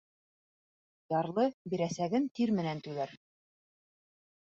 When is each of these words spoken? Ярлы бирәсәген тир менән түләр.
Ярлы 1.15 1.45
бирәсәген 1.75 2.29
тир 2.41 2.57
менән 2.59 2.85
түләр. 2.91 3.17